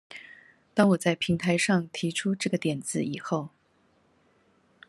[0.73, 3.49] 當我在平台上提出這個點子以後